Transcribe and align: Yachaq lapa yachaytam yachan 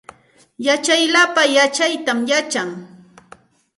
Yachaq 0.65 1.01
lapa 1.13 1.41
yachaytam 1.55 2.19
yachan 2.29 2.69